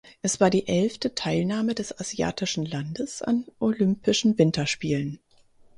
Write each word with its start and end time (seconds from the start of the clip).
Es 0.23 0.39
war 0.39 0.49
die 0.49 0.67
elfte 0.67 1.13
Teilnahme 1.13 1.75
des 1.75 1.95
asiatischen 1.99 2.65
Landes 2.65 3.21
an 3.21 3.45
Olympischen 3.59 4.35
Winterspielen. 4.35 5.19